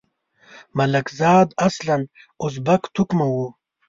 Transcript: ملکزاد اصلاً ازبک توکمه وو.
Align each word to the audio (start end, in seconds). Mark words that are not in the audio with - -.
ملکزاد 0.77 1.47
اصلاً 1.67 1.97
ازبک 2.45 2.83
توکمه 2.95 3.25
وو. 3.33 3.47